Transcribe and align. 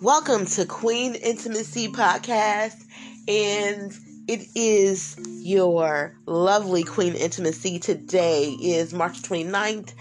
Welcome 0.00 0.46
to 0.46 0.64
Queen 0.64 1.16
Intimacy 1.16 1.88
Podcast, 1.88 2.84
and 3.26 3.92
it 4.28 4.46
is 4.54 5.16
your 5.42 6.16
lovely 6.24 6.84
Queen 6.84 7.14
Intimacy. 7.14 7.80
Today 7.80 8.56
is 8.62 8.94
March 8.94 9.22
29th, 9.22 9.94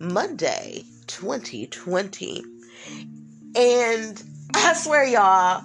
Monday, 0.00 0.84
2020. 1.06 2.42
And 3.54 4.22
I 4.54 4.72
swear, 4.74 5.04
y'all, 5.04 5.62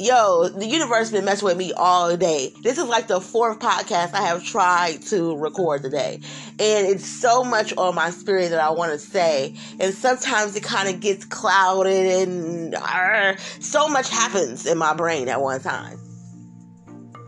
yo, 0.00 0.48
the 0.48 0.66
universe 0.66 1.10
been 1.10 1.26
messing 1.26 1.44
with 1.44 1.58
me 1.58 1.74
all 1.74 2.16
day. 2.16 2.52
This 2.62 2.78
is 2.78 2.84
like 2.84 3.06
the 3.06 3.20
fourth 3.20 3.58
podcast 3.58 4.14
I 4.14 4.22
have 4.22 4.42
tried 4.42 5.02
to 5.02 5.36
record 5.36 5.82
today. 5.82 6.20
And 6.58 6.86
it's 6.86 7.04
so 7.04 7.44
much 7.44 7.76
on 7.76 7.94
my 7.94 8.08
spirit 8.10 8.48
that 8.48 8.60
I 8.60 8.70
want 8.70 8.92
to 8.92 8.98
say. 8.98 9.54
And 9.78 9.92
sometimes 9.92 10.56
it 10.56 10.62
kind 10.62 10.92
of 10.92 11.00
gets 11.00 11.26
clouded 11.26 12.28
and 12.28 12.74
so 13.60 13.88
much 13.88 14.08
happens 14.08 14.64
in 14.64 14.78
my 14.78 14.94
brain 14.94 15.28
at 15.28 15.40
one 15.40 15.60
time. 15.60 16.00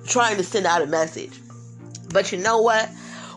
Trying 0.06 0.38
to 0.38 0.42
send 0.42 0.66
out 0.66 0.80
a 0.80 0.86
message. 0.86 1.38
But 2.08 2.32
you 2.32 2.38
know 2.38 2.62
what? 2.62 2.88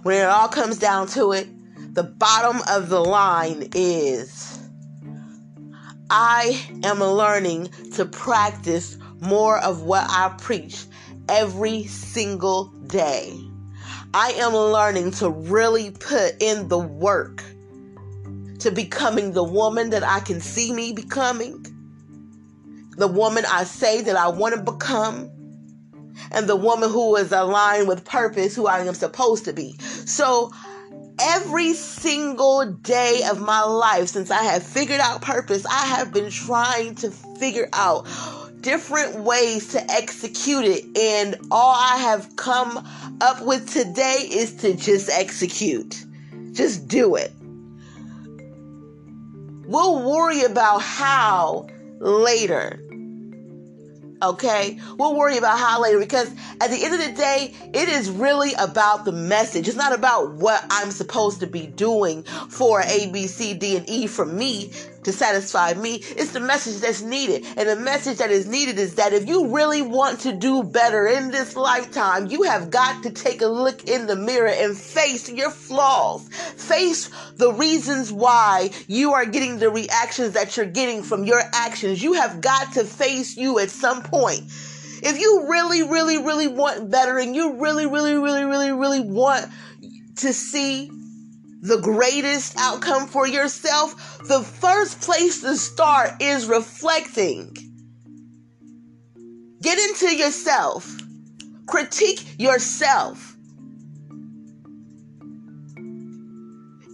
When 0.04 0.16
it 0.16 0.26
all 0.26 0.48
comes 0.48 0.80
down 0.80 1.08
to 1.10 1.34
it, 1.34 1.48
the 1.94 2.04
bottom 2.04 2.62
of 2.70 2.88
the 2.88 3.02
line 3.02 3.70
is 3.76 4.60
I 6.10 6.66
am 6.84 7.00
learning 7.00 7.70
to 7.94 8.06
practice 8.06 8.98
more 9.26 9.58
of 9.60 9.84
what 9.84 10.06
I 10.10 10.34
preach 10.38 10.86
every 11.30 11.86
single 11.86 12.66
day. 12.88 13.34
I 14.14 14.32
am 14.32 14.54
learning 14.54 15.12
to 15.12 15.30
really 15.30 15.92
put 15.92 16.42
in 16.42 16.68
the 16.70 16.78
work 16.78 17.44
to 18.60 18.72
becoming 18.72 19.34
the 19.34 19.44
woman 19.44 19.90
that 19.90 20.04
I 20.04 20.22
can 20.22 20.40
see 20.40 20.72
me 20.72 20.94
becoming, 20.94 21.66
the 22.98 23.08
woman 23.08 23.44
I 23.52 23.64
say 23.64 24.02
that 24.02 24.16
I 24.16 24.30
want 24.30 24.56
to 24.56 24.62
become, 24.62 25.30
and 26.32 26.48
the 26.48 26.56
woman 26.56 26.90
who 26.90 27.16
is 27.18 27.32
aligned 27.32 27.88
with 27.88 28.06
purpose, 28.06 28.56
who 28.56 28.68
I 28.68 28.80
am 28.80 28.94
supposed 28.94 29.46
to 29.46 29.54
be. 29.54 29.78
So, 29.80 30.52
every 31.20 31.74
single 31.74 32.66
day 32.66 33.22
of 33.30 33.42
my 33.42 33.62
life 33.62 34.08
since 34.08 34.32
I 34.32 34.44
have 34.44 34.64
figured 34.64 35.00
out 35.00 35.22
purpose, 35.22 35.66
I 35.66 35.86
have 35.88 36.14
been 36.14 36.30
trying 36.30 36.96
to 36.96 37.12
figure 37.12 37.70
out 37.74 38.08
different 38.66 39.18
ways 39.18 39.68
to 39.68 39.92
execute 39.92 40.66
it. 40.66 40.98
And 40.98 41.38
all 41.52 41.76
I 41.76 41.98
have 41.98 42.36
come 42.36 42.84
up 43.22 43.42
with 43.44 43.72
today 43.72 44.28
is 44.30 44.56
to 44.56 44.74
just 44.74 45.08
execute. 45.10 46.04
Just 46.52 46.88
do 46.88 47.16
it. 47.16 47.32
We'll 49.68 50.04
worry 50.04 50.44
about 50.44 50.82
how 50.82 51.68
later. 52.00 52.82
Okay? 54.24 54.80
We'll 54.98 55.16
worry 55.16 55.38
about 55.38 55.60
how 55.60 55.80
later 55.80 56.00
because 56.00 56.30
at 56.60 56.72
the 56.72 56.84
end 56.84 56.96
of 56.96 57.06
the 57.06 57.12
day, 57.12 57.54
it 57.72 57.88
is 57.88 58.10
really 58.10 58.54
about 58.58 59.06
the 59.06 59.12
message. 59.12 59.68
It's 59.68 59.78
not 59.78 59.94
about 59.94 60.34
what 60.34 60.66
I'm 60.72 60.90
supposed 60.90 61.40
to 61.42 61.48
be 61.48 61.68
doing 61.68 62.24
for 62.50 62.82
A, 62.82 63.12
B, 63.12 63.28
C, 63.28 63.54
D, 63.54 63.78
and 63.78 63.88
E 63.88 64.08
for 64.08 64.26
me 64.26 64.72
to 65.06 65.14
satisfy 65.14 65.74
me. 65.76 65.96
It's 65.96 66.32
the 66.32 66.40
message 66.40 66.82
that's 66.82 67.02
needed. 67.02 67.46
And 67.58 67.70
the 67.70 67.76
message 67.76 68.18
that 68.18 68.32
is 68.32 68.48
needed 68.48 68.78
is 68.80 68.96
that 68.96 69.14
if 69.14 69.28
you 69.28 69.56
really 69.56 69.82
want 69.82 70.20
to 70.22 70.34
do 70.34 70.64
better 70.64 71.08
in 71.08 71.30
this 71.30 71.56
lifetime, 71.56 72.28
you 72.28 72.44
have 72.44 72.72
got 72.72 73.04
to 73.04 73.12
take 73.12 73.42
a 73.42 73.48
look 73.48 73.88
in 73.88 74.08
the 74.08 74.16
mirror 74.16 74.50
and 74.50 74.76
face 74.76 75.30
your 75.30 75.52
flaws. 75.52 76.28
Face 76.28 77.10
the 77.36 77.54
reasons 77.54 78.12
why 78.12 78.72
you 78.88 79.14
are 79.14 79.26
getting 79.26 79.60
the 79.60 79.70
reactions 79.70 80.34
that 80.34 80.58
you're 80.58 80.66
getting 80.66 81.04
from 81.04 81.24
your 81.24 81.42
actions. 81.54 82.02
You 82.02 82.14
have 82.14 82.42
got 82.42 82.74
to 82.74 82.84
face 82.84 83.38
you 83.38 83.60
at 83.60 83.70
some 83.70 84.02
point. 84.02 84.42
If 85.04 85.20
you 85.20 85.46
really, 85.48 85.84
really, 85.84 86.18
really 86.18 86.48
want 86.48 86.90
better 86.90 87.20
and 87.20 87.36
you 87.36 87.62
really, 87.62 87.86
really, 87.86 88.16
really, 88.16 88.44
really, 88.44 88.72
really 88.72 89.02
want 89.02 89.46
to 90.18 90.34
see 90.34 90.90
the 91.66 91.78
greatest 91.78 92.56
outcome 92.58 93.08
for 93.08 93.28
yourself, 93.28 94.20
the 94.28 94.42
first 94.42 95.02
place 95.02 95.42
to 95.42 95.56
start 95.56 96.22
is 96.22 96.46
reflecting. 96.46 97.56
Get 99.62 99.80
into 99.80 100.16
yourself, 100.16 100.88
critique 101.66 102.40
yourself. 102.40 103.36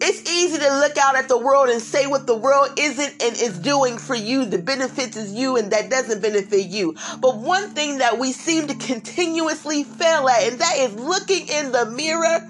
It's 0.04 0.32
easy 0.32 0.58
to 0.58 0.80
look 0.80 0.98
out 0.98 1.16
at 1.16 1.28
the 1.28 1.38
world 1.38 1.70
and 1.70 1.82
say 1.82 2.08
what 2.08 2.26
the 2.26 2.36
world 2.36 2.70
isn't 2.78 3.22
and 3.22 3.36
is 3.40 3.60
doing 3.60 3.98
for 3.98 4.16
you, 4.16 4.46
the 4.46 4.58
benefits 4.58 5.18
is 5.18 5.34
you 5.34 5.58
and 5.58 5.72
that 5.74 5.90
doesn't 5.90 6.22
benefit 6.22 6.68
you. 6.68 6.96
But 7.20 7.38
one 7.38 7.72
thing 7.72 7.98
that 7.98 8.18
we 8.18 8.32
seem 8.32 8.68
to 8.68 8.76
continuously 8.76 9.84
fail 9.84 10.30
at, 10.30 10.44
and 10.44 10.60
that 10.60 10.78
is 10.78 10.96
looking 10.96 11.48
in 11.50 11.74
the 11.74 11.86
mirror 11.88 12.50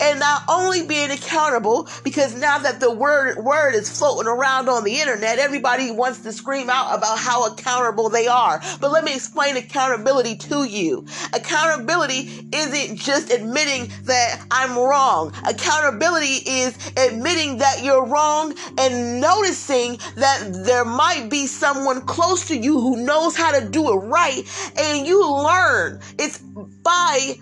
and 0.00 0.20
not 0.20 0.42
only 0.48 0.86
being 0.86 1.10
accountable 1.10 1.88
because 2.04 2.34
now 2.34 2.58
that 2.58 2.80
the 2.80 2.90
word 2.90 3.38
word 3.38 3.74
is 3.74 3.96
floating 3.96 4.28
around 4.28 4.68
on 4.68 4.84
the 4.84 5.00
internet 5.00 5.38
everybody 5.38 5.90
wants 5.90 6.20
to 6.20 6.32
scream 6.32 6.70
out 6.70 6.96
about 6.96 7.18
how 7.18 7.46
accountable 7.46 8.08
they 8.08 8.26
are. 8.26 8.60
But 8.80 8.90
let 8.92 9.04
me 9.04 9.14
explain 9.14 9.56
accountability 9.56 10.36
to 10.36 10.64
you. 10.64 11.06
Accountability 11.32 12.48
isn't 12.52 12.96
just 12.96 13.32
admitting 13.32 13.90
that 14.04 14.44
i'm 14.50 14.76
wrong. 14.78 15.32
Accountability 15.46 16.42
is 16.46 16.76
admitting 16.96 17.58
that 17.58 17.82
you're 17.82 18.04
wrong 18.04 18.54
and 18.78 19.20
noticing 19.20 19.98
that 20.16 20.64
there 20.64 20.84
might 20.84 21.28
be 21.30 21.46
someone 21.46 22.00
close 22.02 22.48
to 22.48 22.56
you 22.56 22.80
who 22.80 23.04
knows 23.04 23.36
how 23.36 23.58
to 23.58 23.66
do 23.68 23.92
it 23.92 23.96
right 24.06 24.42
and 24.76 25.06
you 25.06 25.26
learn. 25.26 26.00
It's 26.18 26.38
by 26.38 27.36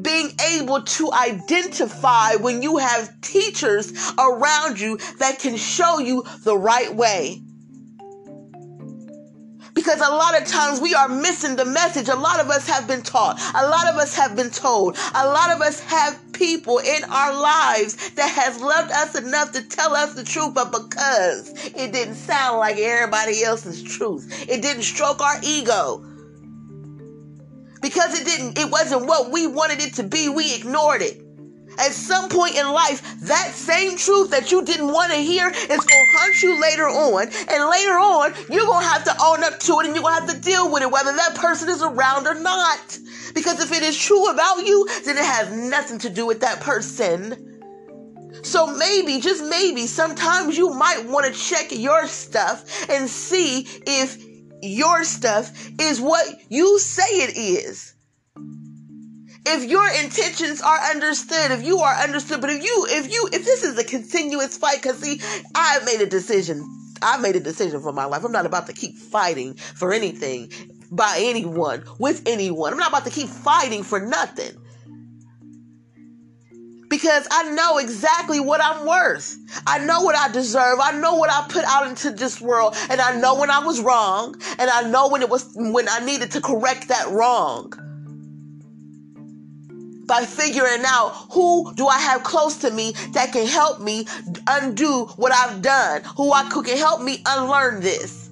being 0.00 0.30
able 0.54 0.82
to 0.82 1.12
identify 1.12 2.36
when 2.36 2.62
you 2.62 2.76
have 2.76 3.20
teachers 3.20 3.92
around 4.18 4.78
you 4.78 4.98
that 5.18 5.38
can 5.38 5.56
show 5.56 5.98
you 5.98 6.24
the 6.44 6.56
right 6.56 6.94
way. 6.94 7.42
Because 9.74 10.00
a 10.00 10.12
lot 10.12 10.40
of 10.40 10.46
times 10.46 10.80
we 10.80 10.94
are 10.94 11.08
missing 11.08 11.56
the 11.56 11.64
message. 11.64 12.08
A 12.08 12.14
lot 12.14 12.40
of 12.40 12.50
us 12.50 12.68
have 12.68 12.86
been 12.86 13.02
taught. 13.02 13.40
A 13.54 13.66
lot 13.68 13.88
of 13.88 13.96
us 13.96 14.14
have 14.14 14.36
been 14.36 14.50
told. 14.50 14.96
A 15.14 15.26
lot 15.26 15.50
of 15.50 15.60
us 15.62 15.80
have 15.80 16.20
people 16.32 16.78
in 16.78 17.04
our 17.04 17.32
lives 17.32 18.10
that 18.10 18.30
has 18.30 18.60
loved 18.60 18.90
us 18.90 19.14
enough 19.14 19.52
to 19.52 19.62
tell 19.62 19.94
us 19.94 20.14
the 20.14 20.24
truth, 20.24 20.54
but 20.54 20.70
because 20.70 21.52
it 21.74 21.92
didn't 21.92 22.14
sound 22.14 22.58
like 22.58 22.78
everybody 22.78 23.42
else's 23.42 23.82
truth, 23.82 24.46
it 24.48 24.60
didn't 24.60 24.82
stroke 24.82 25.20
our 25.20 25.40
ego 25.42 26.04
because 27.80 28.18
it 28.18 28.24
didn't 28.24 28.58
it 28.58 28.70
wasn't 28.70 29.06
what 29.06 29.30
we 29.30 29.46
wanted 29.46 29.80
it 29.80 29.94
to 29.94 30.02
be 30.02 30.28
we 30.28 30.54
ignored 30.54 31.02
it. 31.02 31.22
At 31.78 31.92
some 31.92 32.28
point 32.28 32.56
in 32.56 32.70
life 32.72 33.00
that 33.22 33.52
same 33.54 33.96
truth 33.96 34.30
that 34.30 34.50
you 34.50 34.62
didn't 34.64 34.92
want 34.92 35.12
to 35.12 35.18
hear 35.18 35.48
is 35.48 35.56
going 35.66 35.78
to 35.78 36.18
hunt 36.18 36.42
you 36.42 36.60
later 36.60 36.88
on 36.88 37.22
and 37.22 37.70
later 37.70 37.98
on 37.98 38.34
you're 38.50 38.66
going 38.66 38.82
to 38.82 38.88
have 38.88 39.04
to 39.04 39.14
own 39.22 39.44
up 39.44 39.58
to 39.60 39.80
it 39.80 39.86
and 39.86 39.94
you're 39.94 40.02
going 40.02 40.16
to 40.16 40.26
have 40.26 40.34
to 40.34 40.40
deal 40.40 40.70
with 40.70 40.82
it 40.82 40.90
whether 40.90 41.12
that 41.12 41.34
person 41.34 41.68
is 41.68 41.82
around 41.82 42.26
or 42.26 42.34
not. 42.34 42.98
Because 43.34 43.60
if 43.60 43.72
it 43.72 43.82
is 43.82 43.96
true 43.96 44.30
about 44.30 44.66
you 44.66 44.86
then 45.04 45.16
it 45.16 45.24
has 45.24 45.50
nothing 45.52 45.98
to 46.00 46.10
do 46.10 46.26
with 46.26 46.40
that 46.40 46.60
person. 46.60 47.46
So 48.42 48.66
maybe, 48.66 49.20
just 49.20 49.44
maybe, 49.44 49.86
sometimes 49.86 50.56
you 50.56 50.70
might 50.70 51.04
want 51.06 51.26
to 51.26 51.38
check 51.38 51.66
your 51.70 52.06
stuff 52.06 52.88
and 52.88 53.08
see 53.08 53.66
if 53.86 54.29
your 54.62 55.04
stuff 55.04 55.50
is 55.80 56.00
what 56.00 56.26
you 56.48 56.78
say 56.78 57.02
it 57.02 57.36
is. 57.36 57.94
If 59.46 59.64
your 59.64 59.88
intentions 59.88 60.60
are 60.60 60.78
understood, 60.90 61.50
if 61.50 61.64
you 61.64 61.78
are 61.78 61.94
understood, 61.94 62.40
but 62.40 62.50
if 62.50 62.62
you, 62.62 62.86
if 62.90 63.10
you, 63.10 63.28
if 63.32 63.44
this 63.44 63.64
is 63.64 63.78
a 63.78 63.84
continuous 63.84 64.58
fight, 64.58 64.82
because 64.82 64.98
see, 64.98 65.20
I've 65.54 65.84
made 65.86 66.00
a 66.00 66.06
decision. 66.06 66.62
I've 67.02 67.22
made 67.22 67.36
a 67.36 67.40
decision 67.40 67.80
for 67.80 67.92
my 67.92 68.04
life. 68.04 68.24
I'm 68.24 68.32
not 68.32 68.44
about 68.44 68.66
to 68.66 68.74
keep 68.74 68.96
fighting 68.96 69.54
for 69.54 69.92
anything 69.92 70.52
by 70.90 71.16
anyone, 71.18 71.84
with 71.98 72.22
anyone. 72.26 72.72
I'm 72.72 72.78
not 72.78 72.90
about 72.90 73.06
to 73.06 73.10
keep 73.10 73.28
fighting 73.28 73.82
for 73.82 74.00
nothing 74.00 74.56
because 76.90 77.26
I 77.30 77.44
know 77.52 77.78
exactly 77.78 78.40
what 78.40 78.60
I'm 78.62 78.84
worth. 78.84 79.38
I 79.66 79.78
know 79.78 80.02
what 80.02 80.16
I 80.16 80.30
deserve. 80.30 80.80
I 80.82 80.90
know 80.98 81.14
what 81.14 81.30
I 81.30 81.46
put 81.48 81.64
out 81.64 81.86
into 81.86 82.10
this 82.10 82.40
world 82.40 82.76
and 82.90 83.00
I 83.00 83.16
know 83.18 83.36
when 83.36 83.48
I 83.48 83.60
was 83.60 83.80
wrong 83.80 84.34
and 84.58 84.68
I 84.68 84.82
know 84.90 85.08
when 85.08 85.22
it 85.22 85.30
was 85.30 85.48
when 85.54 85.88
I 85.88 86.04
needed 86.04 86.32
to 86.32 86.40
correct 86.42 86.88
that 86.88 87.08
wrong. 87.08 87.72
By 90.06 90.24
figuring 90.24 90.82
out 90.84 91.28
who 91.30 91.72
do 91.76 91.86
I 91.86 92.00
have 92.00 92.24
close 92.24 92.56
to 92.58 92.70
me 92.72 92.92
that 93.12 93.32
can 93.32 93.46
help 93.46 93.80
me 93.80 94.06
undo 94.48 95.06
what 95.14 95.32
I've 95.32 95.62
done, 95.62 96.02
who 96.16 96.32
I 96.32 96.44
who 96.46 96.64
can 96.64 96.76
help 96.76 97.00
me 97.00 97.22
unlearn 97.24 97.80
this. 97.80 98.28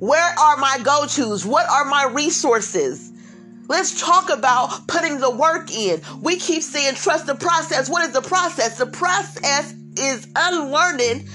Where 0.00 0.38
are 0.38 0.56
my 0.56 0.80
go-tos? 0.82 1.46
What 1.46 1.70
are 1.70 1.84
my 1.84 2.06
resources? 2.06 3.13
Let's 3.68 4.00
talk 4.00 4.30
about 4.30 4.86
putting 4.86 5.20
the 5.20 5.30
work 5.30 5.74
in. 5.74 6.00
We 6.20 6.36
keep 6.36 6.62
saying 6.62 6.94
trust 6.96 7.26
the 7.26 7.34
process. 7.34 7.88
What 7.88 8.04
is 8.04 8.12
the 8.12 8.22
process? 8.22 8.78
The 8.78 8.86
process 8.86 9.74
is 9.96 10.26
unlearning 10.36 11.26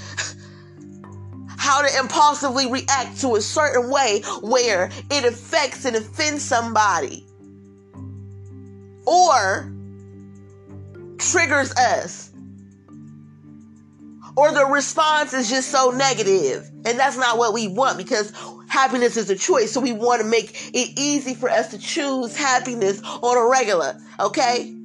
how 1.57 1.81
to 1.81 1.99
impulsively 1.99 2.71
react 2.71 3.19
to 3.21 3.35
a 3.35 3.41
certain 3.41 3.89
way 3.89 4.21
where 4.41 4.89
it 5.11 5.25
affects 5.25 5.85
and 5.85 5.95
offends 5.95 6.43
somebody 6.43 7.25
or 9.05 9.73
triggers 11.17 11.71
us 11.73 12.28
or 14.39 14.53
the 14.53 14.65
response 14.65 15.33
is 15.33 15.49
just 15.49 15.69
so 15.69 15.91
negative. 15.91 16.71
And 16.85 16.97
that's 16.97 17.17
not 17.17 17.37
what 17.37 17.53
we 17.53 17.67
want 17.67 17.97
because 17.97 18.31
happiness 18.69 19.17
is 19.17 19.29
a 19.29 19.35
choice. 19.35 19.73
So 19.73 19.81
we 19.81 19.91
want 19.91 20.21
to 20.21 20.27
make 20.27 20.71
it 20.73 20.97
easy 20.97 21.33
for 21.33 21.49
us 21.49 21.71
to 21.71 21.77
choose 21.77 22.37
happiness 22.37 23.01
on 23.03 23.37
a 23.37 23.49
regular 23.49 23.99
okay 24.19 24.75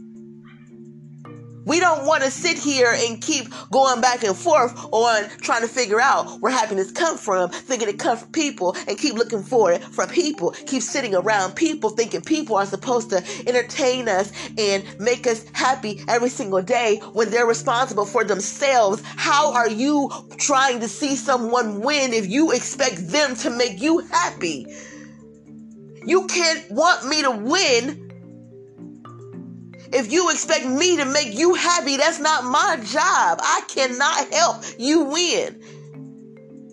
we 1.64 1.80
don't 1.80 2.06
want 2.06 2.22
to 2.22 2.30
sit 2.30 2.58
here 2.58 2.94
and 2.96 3.20
keep 3.20 3.48
going 3.70 4.00
back 4.00 4.22
and 4.24 4.36
forth 4.36 4.72
on 4.92 5.28
trying 5.40 5.62
to 5.62 5.68
figure 5.68 6.00
out 6.00 6.40
where 6.40 6.52
happiness 6.52 6.90
comes 6.90 7.20
from, 7.20 7.50
thinking 7.50 7.88
it 7.88 7.98
comes 7.98 8.20
from 8.20 8.32
people, 8.32 8.76
and 8.86 8.98
keep 8.98 9.14
looking 9.14 9.42
for 9.42 9.72
it 9.72 9.82
from 9.82 10.08
people. 10.08 10.50
Keep 10.66 10.82
sitting 10.82 11.14
around 11.14 11.54
people, 11.54 11.90
thinking 11.90 12.20
people 12.20 12.56
are 12.56 12.66
supposed 12.66 13.10
to 13.10 13.24
entertain 13.46 14.08
us 14.08 14.32
and 14.58 14.84
make 15.00 15.26
us 15.26 15.44
happy 15.52 16.02
every 16.08 16.28
single 16.28 16.62
day 16.62 16.98
when 17.12 17.30
they're 17.30 17.46
responsible 17.46 18.04
for 18.04 18.24
themselves. 18.24 19.02
How 19.04 19.52
are 19.52 19.68
you 19.68 20.10
trying 20.36 20.80
to 20.80 20.88
see 20.88 21.16
someone 21.16 21.80
win 21.80 22.12
if 22.12 22.26
you 22.28 22.52
expect 22.52 23.08
them 23.08 23.34
to 23.36 23.50
make 23.50 23.80
you 23.80 23.98
happy? 23.98 24.66
You 26.06 26.26
can't 26.26 26.70
want 26.70 27.08
me 27.08 27.22
to 27.22 27.30
win 27.30 28.03
if 29.92 30.10
you 30.10 30.30
expect 30.30 30.66
me 30.66 30.96
to 30.96 31.04
make 31.04 31.34
you 31.36 31.54
happy, 31.54 31.96
that's 31.96 32.20
not 32.20 32.44
my 32.44 32.76
job. 32.84 33.40
I 33.42 33.62
cannot 33.68 34.32
help 34.32 34.64
you 34.78 35.04
win 35.04 35.62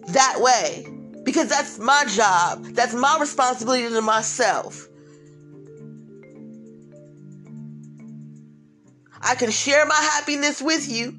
that 0.09 0.37
way 0.39 0.87
because 1.23 1.49
that's 1.49 1.79
my 1.79 2.05
job. 2.07 2.65
That's 2.73 2.93
my 2.93 3.17
responsibility 3.19 3.89
to 3.89 4.01
myself. 4.01 4.87
I 9.21 9.35
can 9.35 9.51
share 9.51 9.85
my 9.85 10.09
happiness 10.13 10.61
with 10.61 10.89
you 10.89 11.15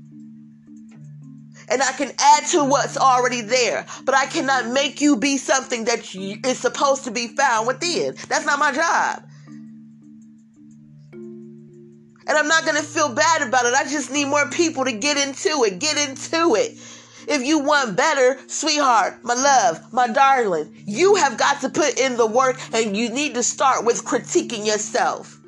and 1.69 1.83
I 1.83 1.93
can 1.93 2.13
add 2.19 2.47
to 2.49 2.65
what's 2.65 2.97
already 2.97 3.41
there, 3.41 3.87
but 4.05 4.15
I 4.15 4.27
cannot 4.27 4.67
make 4.69 5.01
you 5.01 5.17
be 5.17 5.39
something 5.39 5.85
that 5.85 6.15
is 6.15 6.59
supposed 6.59 7.05
to 7.05 7.11
be 7.11 7.29
found 7.29 7.67
within. 7.67 8.15
That's 8.29 8.45
not 8.45 8.59
my 8.59 8.73
job. 8.73 9.25
And 12.27 12.39
I'm 12.39 12.49
not 12.49 12.65
going 12.65 12.77
to 12.77 12.83
feel 12.83 13.13
bad 13.13 13.47
about 13.47 13.67
it. 13.67 13.75
I 13.75 13.85
just 13.85 14.11
need 14.11 14.27
more 14.27 14.49
people 14.51 14.85
to 14.85 14.93
get 14.93 15.17
into 15.17 15.65
it. 15.65 15.79
Get 15.79 15.97
into 16.09 16.55
it. 16.55 16.79
If 17.29 17.43
you 17.43 17.61
want 17.61 17.97
better, 17.97 18.39
sweetheart, 18.49 19.21
my 19.23 19.35
love, 19.35 19.93
my 19.93 20.09
darling, 20.09 20.75
you 20.87 21.15
have 21.17 21.39
got 21.39 21.61
to 21.61 21.69
put 21.69 21.99
in 21.99 22.17
the 22.17 22.27
work 22.27 22.59
and 22.73 22.97
you 22.97 23.11
need 23.11 23.35
to 23.35 23.43
start 23.43 23.85
with 23.85 24.05
critiquing 24.05 24.67
yourself. 24.67 25.39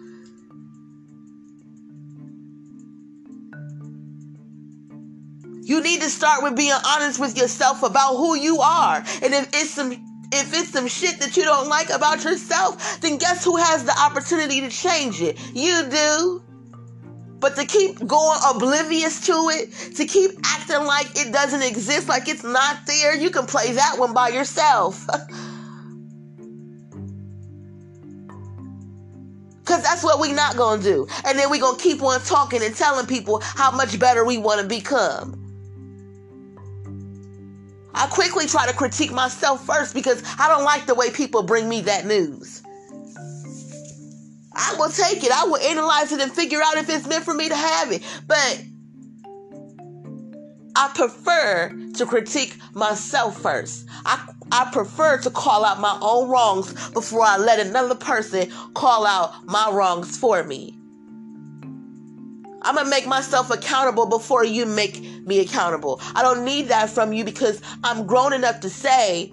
You 5.64 5.82
need 5.82 6.02
to 6.02 6.10
start 6.10 6.42
with 6.42 6.56
being 6.56 6.76
honest 6.86 7.18
with 7.18 7.38
yourself 7.38 7.82
about 7.82 8.16
who 8.16 8.36
you 8.36 8.60
are. 8.60 8.98
And 9.22 9.32
if 9.34 9.48
it's 9.54 9.70
some 9.70 9.92
if 10.36 10.52
it's 10.52 10.70
some 10.70 10.88
shit 10.88 11.20
that 11.20 11.36
you 11.36 11.44
don't 11.44 11.68
like 11.68 11.90
about 11.90 12.24
yourself, 12.24 13.00
then 13.00 13.18
guess 13.18 13.44
who 13.44 13.56
has 13.56 13.84
the 13.84 13.96
opportunity 13.98 14.60
to 14.60 14.68
change 14.68 15.22
it? 15.22 15.38
You 15.54 15.88
do. 15.88 16.43
But 17.44 17.56
to 17.56 17.66
keep 17.66 17.98
going 18.06 18.40
oblivious 18.48 19.26
to 19.26 19.34
it, 19.52 19.70
to 19.96 20.06
keep 20.06 20.30
acting 20.46 20.86
like 20.86 21.08
it 21.14 21.30
doesn't 21.30 21.60
exist, 21.60 22.08
like 22.08 22.26
it's 22.26 22.42
not 22.42 22.86
there, 22.86 23.14
you 23.14 23.28
can 23.28 23.44
play 23.44 23.72
that 23.72 23.96
one 23.98 24.14
by 24.14 24.28
yourself. 24.28 25.06
Because 29.60 29.82
that's 29.82 30.04
what 30.04 30.20
we 30.20 30.30
not 30.30 30.56
going 30.56 30.80
to 30.80 30.84
do. 30.84 31.06
And 31.24 31.38
then 31.38 31.50
we 31.50 31.58
going 31.58 31.78
to 31.78 31.82
keep 31.82 32.02
on 32.02 32.20
talking 32.20 32.62
and 32.62 32.76
telling 32.76 33.06
people 33.06 33.40
how 33.42 33.70
much 33.70 33.98
better 33.98 34.22
we 34.22 34.36
want 34.36 34.60
to 34.60 34.66
become. 34.66 35.40
I 37.94 38.06
quickly 38.08 38.46
try 38.46 38.66
to 38.66 38.74
critique 38.74 39.10
myself 39.10 39.64
first 39.64 39.94
because 39.94 40.22
I 40.38 40.48
don't 40.48 40.64
like 40.64 40.84
the 40.84 40.94
way 40.94 41.10
people 41.10 41.42
bring 41.42 41.66
me 41.66 41.80
that 41.80 42.04
news. 42.04 42.62
I 44.56 44.76
will 44.78 44.90
take 44.90 45.24
it. 45.24 45.32
I 45.32 45.44
will 45.44 45.56
analyze 45.56 46.12
it 46.12 46.20
and 46.20 46.32
figure 46.32 46.60
out 46.62 46.76
if 46.76 46.88
it's 46.88 47.06
meant 47.06 47.24
for 47.24 47.34
me 47.34 47.48
to 47.48 47.56
have 47.56 47.92
it. 47.92 48.02
But 48.26 48.64
I 50.76 50.90
prefer 50.94 51.72
to 51.94 52.06
critique 52.06 52.56
myself 52.72 53.40
first. 53.40 53.86
I, 54.04 54.28
I 54.50 54.70
prefer 54.72 55.18
to 55.18 55.30
call 55.30 55.64
out 55.64 55.80
my 55.80 55.98
own 56.00 56.28
wrongs 56.28 56.90
before 56.90 57.22
I 57.22 57.36
let 57.38 57.64
another 57.64 57.94
person 57.94 58.50
call 58.74 59.06
out 59.06 59.44
my 59.44 59.70
wrongs 59.70 60.16
for 60.16 60.42
me. 60.42 60.78
I'm 62.62 62.76
gonna 62.76 62.88
make 62.88 63.06
myself 63.06 63.50
accountable 63.50 64.06
before 64.06 64.44
you 64.44 64.64
make 64.64 65.02
me 65.26 65.40
accountable. 65.40 66.00
I 66.14 66.22
don't 66.22 66.44
need 66.44 66.68
that 66.68 66.88
from 66.90 67.12
you 67.12 67.22
because 67.22 67.60
I'm 67.84 68.06
grown 68.06 68.32
enough 68.32 68.60
to 68.60 68.70
say 68.70 69.32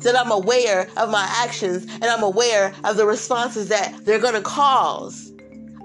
that 0.00 0.18
I'm 0.18 0.30
aware 0.30 0.88
of 0.96 1.10
my 1.10 1.26
actions 1.38 1.84
and 1.94 2.04
I'm 2.04 2.22
aware 2.22 2.74
of 2.84 2.96
the 2.96 3.06
responses 3.06 3.68
that 3.68 4.04
they're 4.04 4.18
going 4.18 4.34
to 4.34 4.40
cause. 4.40 5.32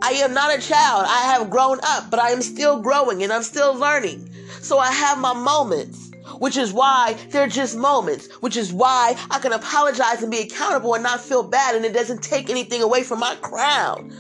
I 0.02 0.12
am 0.12 0.34
not 0.34 0.54
a 0.54 0.62
child. 0.62 1.06
I 1.08 1.22
have 1.34 1.50
grown 1.50 1.80
up, 1.84 2.10
but 2.10 2.20
I 2.20 2.32
am 2.32 2.42
still 2.42 2.82
growing 2.82 3.24
and 3.24 3.32
I'm 3.32 3.44
still 3.44 3.74
learning. 3.74 4.30
So 4.62 4.78
I 4.78 4.92
have 4.92 5.18
my 5.18 5.34
moments, 5.34 6.12
which 6.40 6.58
is 6.58 6.74
why 6.74 7.16
they're 7.30 7.48
just 7.48 7.78
moments, 7.78 8.28
which 8.42 8.58
is 8.58 8.74
why 8.74 9.16
I 9.32 9.40
can 9.40 9.54
apologize 9.54 10.22
and 10.22 10.32
be 10.32 10.42
accountable 10.42 10.94
and 10.94 11.04
not 11.04 11.22
feel 11.22 11.44
bad 11.44 11.76
and 11.76 11.86
it 11.86 11.94
doesn't 11.94 12.22
take 12.22 12.50
anything 12.50 12.82
away 12.82 13.04
from 13.04 13.20
my 13.20 13.36
crown. 13.36 14.14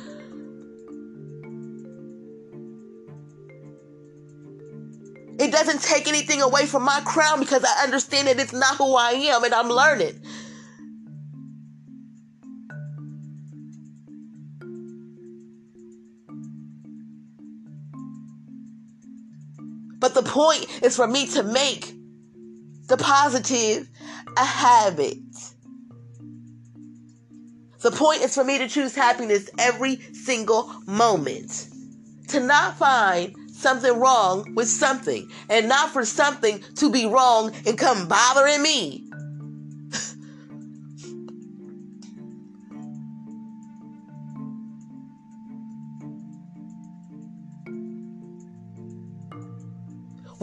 Doesn't 5.53 5.81
take 5.81 6.07
anything 6.07 6.41
away 6.41 6.65
from 6.65 6.83
my 6.83 6.99
crown 7.05 7.39
because 7.39 7.63
I 7.63 7.83
understand 7.83 8.27
that 8.27 8.39
it's 8.39 8.53
not 8.53 8.75
who 8.75 8.95
I 8.95 9.11
am 9.11 9.43
and 9.43 9.53
I'm 9.53 9.69
learning. 9.69 10.19
But 19.99 20.15
the 20.15 20.23
point 20.23 20.65
is 20.83 20.97
for 20.97 21.07
me 21.07 21.27
to 21.27 21.43
make 21.43 21.93
the 22.87 22.97
positive 22.97 23.87
a 24.35 24.43
habit. 24.43 25.17
The 27.79 27.91
point 27.91 28.21
is 28.21 28.33
for 28.33 28.43
me 28.43 28.57
to 28.57 28.67
choose 28.67 28.95
happiness 28.95 29.49
every 29.59 30.01
single 30.13 30.73
moment. 30.87 31.67
To 32.29 32.39
not 32.39 32.77
find 32.77 33.35
something 33.63 33.99
wrong 33.99 34.53
with 34.53 34.67
something 34.67 35.29
and 35.49 35.67
not 35.67 35.89
for 35.91 36.05
something 36.05 36.61
to 36.75 36.91
be 36.91 37.07
wrong 37.07 37.51
and 37.65 37.77
come 37.77 38.07
bothering 38.07 38.61
me. 38.61 39.09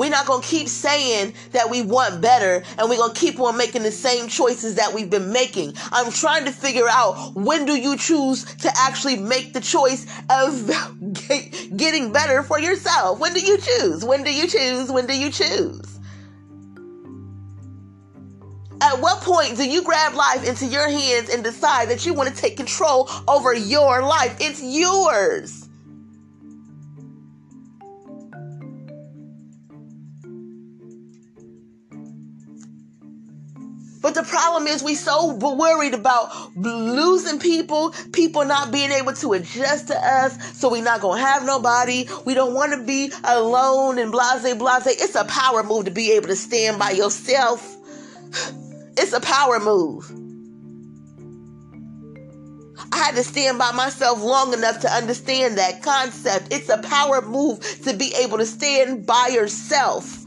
We're 0.00 0.08
not 0.08 0.24
going 0.24 0.40
to 0.40 0.48
keep 0.48 0.66
saying 0.66 1.34
that 1.52 1.68
we 1.68 1.82
want 1.82 2.22
better 2.22 2.64
and 2.78 2.88
we're 2.88 2.96
going 2.96 3.12
to 3.12 3.20
keep 3.20 3.38
on 3.38 3.58
making 3.58 3.82
the 3.82 3.92
same 3.92 4.28
choices 4.28 4.76
that 4.76 4.94
we've 4.94 5.10
been 5.10 5.30
making. 5.30 5.74
I'm 5.92 6.10
trying 6.10 6.46
to 6.46 6.52
figure 6.52 6.88
out 6.88 7.34
when 7.34 7.66
do 7.66 7.76
you 7.76 7.98
choose 7.98 8.46
to 8.46 8.72
actually 8.78 9.16
make 9.16 9.52
the 9.52 9.60
choice 9.60 10.06
of 10.30 10.66
getting 11.76 12.12
better 12.12 12.42
for 12.42 12.58
yourself? 12.58 13.18
When 13.18 13.34
do 13.34 13.40
you 13.40 13.58
choose? 13.58 14.02
When 14.02 14.24
do 14.24 14.32
you 14.32 14.46
choose? 14.48 14.90
When 14.90 15.06
do 15.06 15.14
you 15.14 15.30
choose? 15.30 16.00
At 18.80 19.02
what 19.02 19.20
point 19.20 19.58
do 19.58 19.68
you 19.68 19.82
grab 19.82 20.14
life 20.14 20.48
into 20.48 20.64
your 20.64 20.88
hands 20.88 21.28
and 21.28 21.44
decide 21.44 21.90
that 21.90 22.06
you 22.06 22.14
want 22.14 22.34
to 22.34 22.34
take 22.34 22.56
control 22.56 23.10
over 23.28 23.52
your 23.52 24.00
life? 24.00 24.34
It's 24.40 24.62
yours. 24.62 25.59
But 34.00 34.14
the 34.14 34.22
problem 34.22 34.66
is 34.66 34.82
we 34.82 34.94
so 34.94 35.34
worried 35.34 35.92
about 35.92 36.56
losing 36.56 37.38
people, 37.38 37.90
people 38.12 38.44
not 38.44 38.72
being 38.72 38.92
able 38.92 39.12
to 39.14 39.34
adjust 39.34 39.88
to 39.88 39.96
us, 39.96 40.58
so 40.58 40.70
we 40.70 40.80
not 40.80 41.02
gonna 41.02 41.20
have 41.20 41.44
nobody. 41.44 42.08
We 42.24 42.34
don't 42.34 42.54
want 42.54 42.72
to 42.72 42.82
be 42.82 43.12
alone 43.24 43.98
and 43.98 44.10
blase 44.10 44.54
blase. 44.54 44.86
It's 44.86 45.14
a 45.14 45.24
power 45.24 45.62
move 45.62 45.84
to 45.84 45.90
be 45.90 46.12
able 46.12 46.28
to 46.28 46.36
stand 46.36 46.78
by 46.78 46.90
yourself. 46.90 47.76
It's 48.96 49.12
a 49.12 49.20
power 49.20 49.58
move. 49.60 50.10
I 52.92 52.98
had 52.98 53.14
to 53.14 53.22
stand 53.22 53.56
by 53.56 53.70
myself 53.72 54.20
long 54.20 54.52
enough 54.52 54.80
to 54.80 54.90
understand 54.90 55.56
that 55.56 55.82
concept. 55.82 56.48
It's 56.52 56.68
a 56.68 56.78
power 56.78 57.22
move 57.22 57.60
to 57.84 57.94
be 57.94 58.12
able 58.16 58.38
to 58.38 58.44
stand 58.44 59.06
by 59.06 59.28
yourself. 59.32 60.19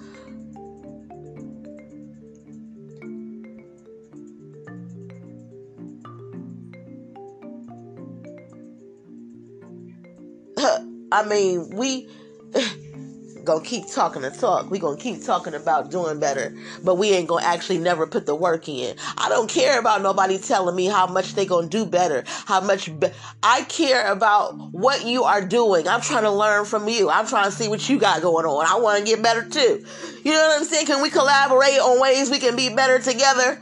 I 11.13 11.23
mean, 11.27 11.69
we 11.69 12.09
gonna 13.43 13.63
keep 13.63 13.87
talking 13.87 14.23
the 14.23 14.31
talk. 14.31 14.71
We 14.71 14.79
gonna 14.79 14.97
keep 14.97 15.23
talking 15.23 15.53
about 15.53 15.91
doing 15.91 16.19
better, 16.19 16.55
but 16.83 16.95
we 16.95 17.11
ain't 17.11 17.27
gonna 17.27 17.45
actually 17.45 17.77
never 17.77 18.07
put 18.07 18.25
the 18.25 18.33
work 18.33 18.67
in. 18.67 18.95
I 19.15 19.29
don't 19.29 19.47
care 19.47 19.79
about 19.79 20.01
nobody 20.01 20.39
telling 20.39 20.75
me 20.75 20.85
how 20.85 21.05
much 21.05 21.35
they 21.35 21.45
gonna 21.45 21.67
do 21.67 21.85
better. 21.85 22.23
How 22.25 22.61
much 22.61 22.87
be- 22.99 23.11
I 23.43 23.61
care 23.65 24.11
about 24.11 24.55
what 24.71 25.05
you 25.05 25.23
are 25.23 25.45
doing. 25.45 25.87
I'm 25.87 26.01
trying 26.01 26.23
to 26.23 26.31
learn 26.31 26.65
from 26.65 26.89
you. 26.89 27.11
I'm 27.11 27.27
trying 27.27 27.45
to 27.45 27.51
see 27.51 27.67
what 27.67 27.87
you 27.87 27.99
got 27.99 28.23
going 28.23 28.47
on. 28.47 28.65
I 28.65 28.79
want 28.79 28.97
to 28.99 29.05
get 29.05 29.21
better 29.21 29.47
too. 29.47 29.85
You 30.23 30.31
know 30.31 30.47
what 30.47 30.61
I'm 30.61 30.65
saying? 30.65 30.87
Can 30.87 31.03
we 31.03 31.11
collaborate 31.11 31.79
on 31.79 32.01
ways 32.01 32.31
we 32.31 32.39
can 32.39 32.55
be 32.55 32.73
better 32.73 32.97
together? 32.97 33.61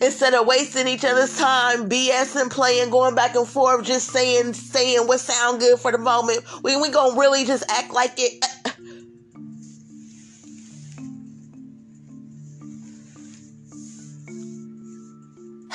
Instead 0.00 0.34
of 0.34 0.46
wasting 0.46 0.88
each 0.88 1.04
other's 1.04 1.36
time, 1.38 1.88
BSing, 1.88 2.50
playing, 2.50 2.90
going 2.90 3.14
back 3.14 3.34
and 3.34 3.46
forth, 3.46 3.84
just 3.84 4.10
saying, 4.10 4.54
saying 4.54 5.06
what 5.06 5.20
sound 5.20 5.60
good 5.60 5.78
for 5.78 5.92
the 5.92 5.98
moment. 5.98 6.44
We 6.62 6.76
we 6.76 6.90
gonna 6.90 7.18
really 7.18 7.44
just 7.44 7.64
act 7.70 7.92
like 7.92 8.14
it. 8.18 8.44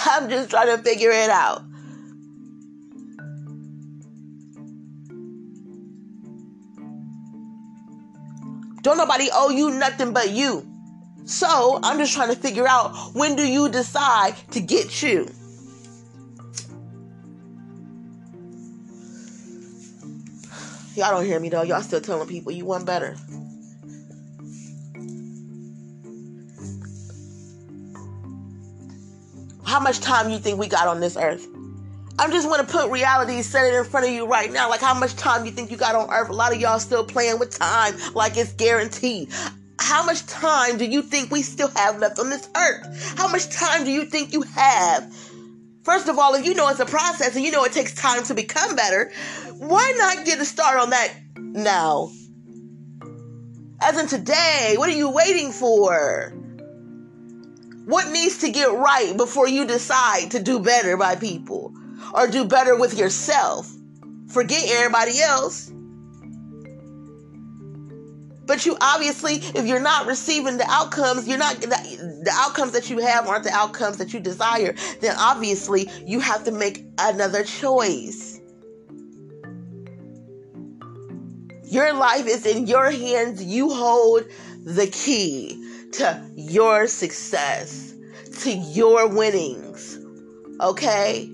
I'm 0.05 0.29
just 0.29 0.49
trying 0.49 0.75
to 0.75 0.77
figure 0.81 1.11
it 1.11 1.29
out. 1.29 1.63
Don't 8.81 8.97
nobody 8.97 9.29
owe 9.33 9.49
you 9.49 9.71
nothing 9.71 10.13
but 10.13 10.31
you. 10.31 10.65
So 11.29 11.79
I'm 11.83 11.99
just 11.99 12.15
trying 12.15 12.33
to 12.33 12.35
figure 12.35 12.67
out 12.67 13.13
when 13.13 13.35
do 13.35 13.47
you 13.47 13.69
decide 13.69 14.33
to 14.49 14.59
get 14.59 15.03
you? 15.03 15.29
Y'all 20.95 21.11
don't 21.11 21.25
hear 21.25 21.39
me 21.39 21.49
though. 21.49 21.61
Y'all 21.61 21.83
still 21.83 22.01
telling 22.01 22.27
people 22.27 22.51
you 22.51 22.65
want 22.65 22.87
better. 22.87 23.15
How 29.63 29.79
much 29.79 29.99
time 29.99 30.31
you 30.31 30.39
think 30.39 30.59
we 30.59 30.67
got 30.67 30.87
on 30.87 30.99
this 30.99 31.15
earth? 31.15 31.45
I 32.17 32.27
just 32.31 32.49
want 32.49 32.67
to 32.67 32.73
put 32.73 32.89
reality, 32.89 33.43
set 33.43 33.71
it 33.71 33.77
in 33.77 33.85
front 33.85 34.07
of 34.07 34.11
you 34.11 34.25
right 34.25 34.51
now. 34.51 34.67
Like 34.67 34.81
how 34.81 34.95
much 34.95 35.15
time 35.15 35.45
you 35.45 35.51
think 35.51 35.69
you 35.69 35.77
got 35.77 35.93
on 35.93 36.09
earth? 36.09 36.29
A 36.29 36.33
lot 36.33 36.53
of 36.53 36.59
y'all 36.59 36.79
still 36.79 37.03
playing 37.03 37.37
with 37.37 37.51
time 37.51 37.93
like 38.15 38.35
it's 38.35 38.51
guaranteed 38.53 39.31
how 39.89 40.05
much 40.05 40.23
time 40.27 40.77
do 40.77 40.85
you 40.85 41.01
think 41.01 41.31
we 41.31 41.41
still 41.41 41.69
have 41.69 41.97
left 41.97 42.19
on 42.19 42.29
this 42.29 42.47
earth? 42.55 43.17
How 43.17 43.27
much 43.27 43.49
time 43.49 43.85
do 43.85 43.91
you 43.91 44.05
think 44.05 44.33
you 44.33 44.43
have? 44.43 45.11
First 45.81 46.07
of 46.07 46.19
all, 46.19 46.35
if 46.35 46.45
you 46.45 46.53
know 46.53 46.69
it's 46.69 46.79
a 46.79 46.85
process 46.85 47.35
and 47.35 47.43
you 47.43 47.49
know 47.49 47.63
it 47.63 47.71
takes 47.71 47.95
time 47.95 48.21
to 48.25 48.35
become 48.35 48.75
better, 48.75 49.11
why 49.57 49.91
not 49.97 50.27
get 50.27 50.39
a 50.39 50.45
start 50.45 50.79
on 50.79 50.91
that 50.91 51.11
now? 51.35 52.11
As 53.81 53.97
in 53.97 54.05
today, 54.07 54.75
what 54.77 54.89
are 54.89 54.95
you 54.95 55.09
waiting 55.09 55.51
for? 55.51 56.33
What 57.85 58.11
needs 58.11 58.37
to 58.39 58.51
get 58.51 58.71
right 58.71 59.17
before 59.17 59.47
you 59.47 59.65
decide 59.65 60.29
to 60.31 60.39
do 60.39 60.59
better 60.59 60.97
by 60.97 61.15
people 61.15 61.73
or 62.13 62.27
do 62.27 62.45
better 62.45 62.77
with 62.77 62.95
yourself? 62.95 63.67
Forget 64.27 64.69
everybody 64.69 65.19
else. 65.19 65.71
But 68.49 68.65
you 68.65 68.75
obviously, 68.81 69.35
if 69.35 69.67
you're 69.67 69.79
not 69.79 70.07
receiving 70.07 70.57
the 70.57 70.65
outcomes, 70.67 71.27
you're 71.27 71.37
not 71.37 71.61
the, 71.61 72.31
outcomes 72.33 72.71
that 72.71 72.89
you 72.89 72.97
have 72.97 73.27
aren't 73.27 73.43
the 73.43 73.51
outcomes 73.51 73.97
that 73.97 74.11
you 74.11 74.19
desire. 74.19 74.73
Then 75.01 75.15
obviously 75.19 75.87
you 76.03 76.19
have 76.19 76.45
to 76.45 76.51
make 76.51 76.83
another 76.97 77.43
choice. 77.43 78.41
Your 81.63 81.93
life 81.93 82.25
is 82.25 82.47
in 82.47 82.65
your 82.65 82.89
hands. 82.89 83.43
You 83.43 83.69
hold 83.69 84.23
the 84.63 84.87
key 84.87 85.63
to 85.91 86.19
your 86.35 86.87
success, 86.87 87.93
to 88.41 88.51
your 88.51 89.09
winnings. 89.09 89.99
Okay? 90.59 91.29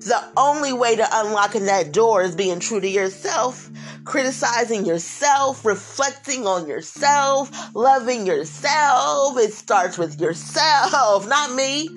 The 0.00 0.32
only 0.36 0.72
way 0.72 0.96
to 0.96 1.06
unlocking 1.12 1.66
that 1.66 1.92
door 1.92 2.22
is 2.22 2.34
being 2.34 2.58
true 2.58 2.80
to 2.80 2.88
yourself 2.88 3.70
criticizing 4.08 4.86
yourself, 4.86 5.66
reflecting 5.66 6.46
on 6.46 6.66
yourself, 6.66 7.50
loving 7.74 8.26
yourself. 8.26 9.36
It 9.36 9.52
starts 9.52 9.98
with 9.98 10.18
yourself, 10.18 11.28
not 11.28 11.52
me. 11.52 11.90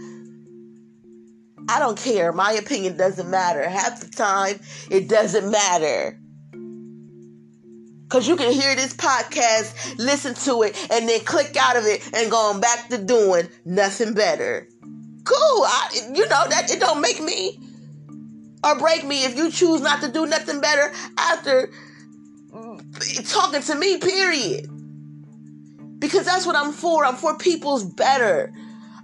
I 1.70 1.80
don't 1.80 1.98
care. 1.98 2.34
My 2.34 2.52
opinion 2.52 2.98
doesn't 2.98 3.30
matter. 3.30 3.68
Half 3.68 4.02
the 4.02 4.10
time, 4.10 4.60
it 4.90 5.08
doesn't 5.08 5.50
matter. 5.50 6.20
Because 8.04 8.28
you 8.28 8.36
can 8.36 8.52
hear 8.52 8.76
this 8.76 8.94
podcast, 8.94 9.98
listen 9.98 10.34
to 10.34 10.64
it, 10.64 10.76
and 10.92 11.08
then 11.08 11.22
click 11.22 11.56
out 11.56 11.78
of 11.78 11.86
it 11.86 12.06
and 12.14 12.30
going 12.30 12.60
back 12.60 12.90
to 12.90 12.98
doing 12.98 13.48
nothing 13.64 14.14
better. 14.14 14.68
Cool. 15.24 15.38
I, 15.64 16.10
you 16.14 16.28
know, 16.28 16.44
that 16.50 16.70
it 16.70 16.82
don't 16.82 17.00
make 17.00 17.22
me 17.22 17.58
or 18.66 18.78
break 18.78 19.06
me 19.06 19.24
if 19.24 19.38
you 19.38 19.50
choose 19.50 19.80
not 19.80 20.02
to 20.02 20.12
do 20.12 20.26
nothing 20.26 20.60
better 20.60 20.92
after 21.18 21.72
talking 23.26 23.62
to 23.62 23.76
me, 23.76 23.98
period. 23.98 24.68
Because 26.00 26.26
that's 26.26 26.46
what 26.46 26.56
I'm 26.56 26.72
for. 26.72 27.06
I'm 27.06 27.16
for 27.16 27.38
people's 27.38 27.84
better. 27.84 28.54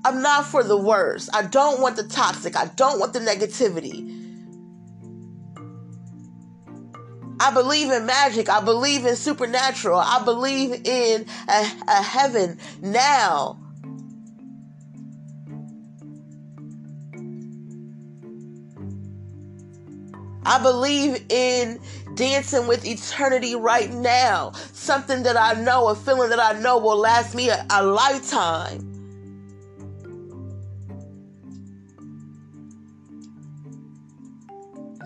I'm 0.03 0.21
not 0.21 0.45
for 0.45 0.63
the 0.63 0.77
worst. 0.77 1.29
I 1.33 1.43
don't 1.43 1.81
want 1.81 1.95
the 1.95 2.03
toxic. 2.03 2.55
I 2.55 2.67
don't 2.75 2.99
want 2.99 3.13
the 3.13 3.19
negativity. 3.19 4.13
I 7.39 7.51
believe 7.53 7.91
in 7.91 8.05
magic. 8.05 8.49
I 8.49 8.61
believe 8.61 9.05
in 9.05 9.15
supernatural. 9.15 9.99
I 9.99 10.23
believe 10.23 10.81
in 10.85 11.25
a, 11.47 11.71
a 11.87 12.01
heaven 12.01 12.57
now. 12.81 13.59
I 20.43 20.59
believe 20.63 21.25
in 21.29 21.79
dancing 22.17 22.67
with 22.67 22.85
eternity 22.85 23.55
right 23.55 23.91
now. 23.93 24.51
Something 24.73 25.23
that 25.23 25.37
I 25.37 25.53
know, 25.61 25.87
a 25.87 25.95
feeling 25.95 26.29
that 26.31 26.39
I 26.39 26.59
know 26.59 26.77
will 26.79 26.97
last 26.97 27.35
me 27.35 27.49
a, 27.49 27.65
a 27.69 27.83
lifetime. 27.83 28.96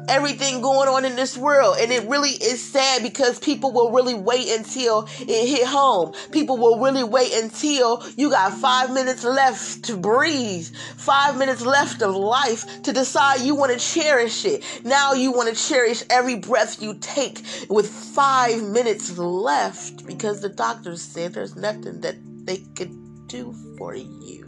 Everything 0.08 0.62
going 0.62 0.88
on 0.88 1.05
in 1.05 1.15
this 1.15 1.38
world. 1.38 1.77
And 1.79 1.91
it 1.91 2.08
really 2.08 2.31
is 2.31 2.62
sad 2.62 3.03
because 3.03 3.39
people 3.39 3.72
will 3.72 3.91
really 3.91 4.15
wait 4.15 4.50
until 4.50 5.08
it 5.20 5.48
hit 5.48 5.65
home. 5.67 6.13
People 6.31 6.58
will 6.58 6.79
really 6.79 7.03
wait 7.03 7.34
until 7.34 8.03
you 8.17 8.29
got 8.29 8.53
five 8.53 8.91
minutes 8.91 9.24
left 9.24 9.84
to 9.86 9.98
breathe, 9.98 10.67
five 10.98 11.38
minutes 11.38 11.62
left 11.62 12.01
of 12.01 12.15
life 12.15 12.65
to 12.84 12.93
decide 12.93 13.41
you 13.41 13.55
want 13.55 13.72
to 13.72 13.79
cherish 13.79 14.46
it. 14.46 14.63
Now 14.84 15.13
you 15.13 15.31
want 15.31 15.55
to 15.55 15.70
cherish 15.70 16.03
every 16.10 16.36
breath 16.36 16.81
you 16.81 16.96
take 17.00 17.41
with 17.70 17.89
five 17.89 18.63
minutes 18.63 19.17
left 19.17 20.05
because 20.05 20.41
the 20.41 20.50
doctors 20.50 21.01
said 21.01 21.34
there's 21.34 21.55
nothing 21.55 22.01
that 22.01 22.15
they 22.46 22.58
could 22.75 23.27
do 23.27 23.53
for 23.77 23.96
you. 23.96 24.40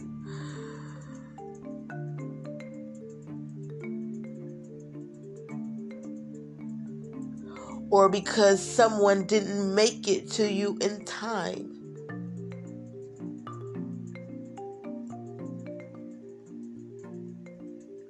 Or 7.94 8.08
because 8.08 8.60
someone 8.60 9.24
didn't 9.24 9.72
make 9.72 10.08
it 10.08 10.28
to 10.28 10.50
you 10.50 10.76
in 10.80 11.04
time. 11.04 11.70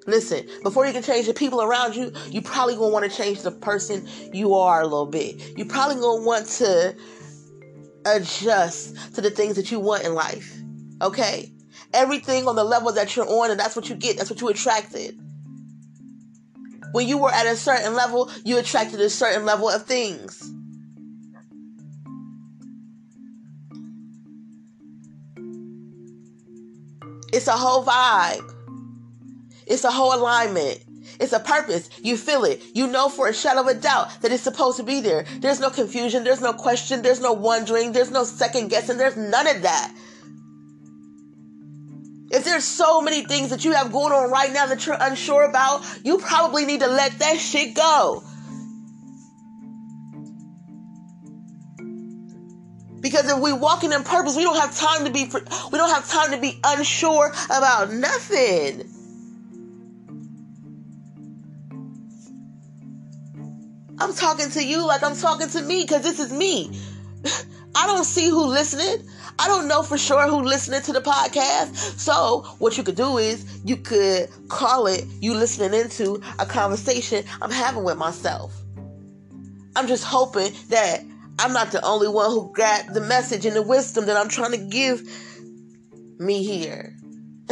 Listen, 0.06 0.48
before 0.62 0.86
you 0.86 0.92
can 0.94 1.02
change 1.02 1.26
the 1.26 1.34
people 1.34 1.60
around 1.60 1.94
you, 1.94 2.10
you 2.30 2.40
probably 2.40 2.76
gonna 2.76 2.88
want 2.88 3.10
to 3.10 3.14
change 3.14 3.42
the 3.42 3.50
person 3.50 4.08
you 4.32 4.54
are 4.54 4.80
a 4.80 4.84
little 4.84 5.04
bit. 5.04 5.38
You 5.54 5.66
probably 5.66 5.96
gonna 5.96 6.24
want 6.24 6.46
to 6.46 6.96
adjust 8.06 9.14
to 9.16 9.20
the 9.20 9.30
things 9.30 9.54
that 9.56 9.70
you 9.70 9.80
want 9.80 10.04
in 10.04 10.14
life. 10.14 10.62
Okay? 11.02 11.52
Everything 11.92 12.48
on 12.48 12.56
the 12.56 12.64
level 12.64 12.90
that 12.92 13.14
you're 13.14 13.28
on, 13.28 13.50
and 13.50 13.60
that's 13.60 13.76
what 13.76 13.90
you 13.90 13.96
get, 13.96 14.16
that's 14.16 14.30
what 14.30 14.40
you 14.40 14.48
attracted. 14.48 15.20
When 16.94 17.08
you 17.08 17.18
were 17.18 17.32
at 17.32 17.44
a 17.44 17.56
certain 17.56 17.94
level, 17.94 18.30
you 18.44 18.56
attracted 18.56 19.00
a 19.00 19.10
certain 19.10 19.44
level 19.44 19.68
of 19.68 19.84
things. 19.84 20.48
It's 27.32 27.48
a 27.48 27.52
whole 27.56 27.84
vibe. 27.84 28.48
It's 29.66 29.82
a 29.82 29.90
whole 29.90 30.14
alignment. 30.14 30.84
It's 31.18 31.32
a 31.32 31.40
purpose. 31.40 31.90
You 32.00 32.16
feel 32.16 32.44
it. 32.44 32.62
You 32.74 32.86
know 32.86 33.08
for 33.08 33.26
a 33.26 33.34
shadow 33.34 33.62
of 33.62 33.66
a 33.66 33.74
doubt 33.74 34.22
that 34.22 34.30
it's 34.30 34.44
supposed 34.44 34.76
to 34.76 34.84
be 34.84 35.00
there. 35.00 35.24
There's 35.40 35.58
no 35.58 35.70
confusion. 35.70 36.22
There's 36.22 36.40
no 36.40 36.52
question. 36.52 37.02
There's 37.02 37.20
no 37.20 37.32
wondering. 37.32 37.90
There's 37.90 38.12
no 38.12 38.22
second 38.22 38.68
guessing. 38.68 38.98
There's 38.98 39.16
none 39.16 39.48
of 39.48 39.62
that. 39.62 39.92
If 42.30 42.44
there's 42.44 42.64
so 42.64 43.00
many 43.00 43.24
things 43.24 43.50
that 43.50 43.64
you 43.64 43.72
have 43.72 43.92
going 43.92 44.12
on 44.12 44.30
right 44.30 44.52
now 44.52 44.66
that 44.66 44.86
you're 44.86 44.96
unsure 44.98 45.44
about, 45.44 45.84
you 46.04 46.18
probably 46.18 46.64
need 46.64 46.80
to 46.80 46.88
let 46.88 47.18
that 47.18 47.38
shit 47.38 47.74
go. 47.74 48.22
Because 53.00 53.30
if 53.30 53.38
we 53.38 53.52
walking 53.52 53.92
in 53.92 54.02
purpose, 54.02 54.34
we 54.34 54.42
don't 54.42 54.58
have 54.58 54.74
time 54.74 55.04
to 55.04 55.10
be 55.10 55.30
we 55.70 55.78
don't 55.78 55.90
have 55.90 56.08
time 56.08 56.30
to 56.30 56.38
be 56.38 56.58
unsure 56.64 57.32
about 57.50 57.92
nothing. 57.92 58.90
I'm 63.98 64.14
talking 64.14 64.50
to 64.50 64.64
you 64.64 64.86
like 64.86 65.02
I'm 65.02 65.16
talking 65.16 65.48
to 65.48 65.62
me 65.62 65.82
because 65.82 66.02
this 66.02 66.18
is 66.18 66.32
me. 66.32 66.70
I 67.74 67.86
don't 67.86 68.04
see 68.04 68.28
who 68.28 68.46
listening. 68.46 69.06
I 69.38 69.48
don't 69.48 69.66
know 69.68 69.82
for 69.82 69.98
sure 69.98 70.28
who 70.28 70.42
listening 70.42 70.82
to 70.82 70.92
the 70.92 71.00
podcast. 71.00 71.74
So 71.98 72.42
what 72.58 72.76
you 72.76 72.84
could 72.84 72.96
do 72.96 73.18
is 73.18 73.60
you 73.64 73.76
could 73.76 74.28
call 74.48 74.86
it 74.86 75.04
you 75.20 75.34
listening 75.34 75.78
into 75.78 76.22
a 76.38 76.46
conversation 76.46 77.24
I'm 77.42 77.50
having 77.50 77.84
with 77.84 77.96
myself. 77.96 78.54
I'm 79.76 79.88
just 79.88 80.04
hoping 80.04 80.52
that 80.68 81.02
I'm 81.38 81.52
not 81.52 81.72
the 81.72 81.84
only 81.84 82.08
one 82.08 82.30
who 82.30 82.52
got 82.52 82.94
the 82.94 83.00
message 83.00 83.44
and 83.44 83.56
the 83.56 83.62
wisdom 83.62 84.06
that 84.06 84.16
I'm 84.16 84.28
trying 84.28 84.52
to 84.52 84.58
give 84.58 85.02
me 86.18 86.44
here. 86.44 86.96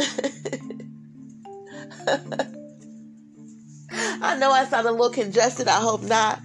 I 4.21 4.37
know 4.37 4.51
I 4.51 4.65
sound 4.65 4.87
a 4.87 4.91
little 4.91 5.09
congested. 5.09 5.67
I 5.67 5.81
hope 5.81 6.01
not. 6.01 6.39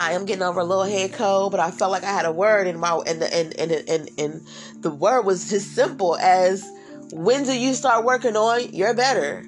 I 0.00 0.12
am 0.12 0.24
getting 0.24 0.42
over 0.42 0.60
a 0.60 0.64
little 0.64 0.84
head 0.84 1.12
cold, 1.12 1.50
but 1.52 1.60
I 1.60 1.70
felt 1.70 1.92
like 1.92 2.04
I 2.04 2.10
had 2.10 2.24
a 2.24 2.32
word 2.32 2.66
in 2.66 2.80
my 2.80 2.98
and 3.06 3.20
the 3.20 3.32
and 3.32 3.54
and 3.58 3.70
and, 3.86 4.10
and 4.18 4.46
the 4.80 4.90
word 4.90 5.26
was 5.26 5.50
just 5.50 5.74
simple 5.74 6.16
as 6.16 6.66
when 7.12 7.44
do 7.44 7.52
you 7.52 7.74
start 7.74 8.06
working 8.06 8.34
on 8.34 8.72
you're 8.72 8.94
better? 8.94 9.42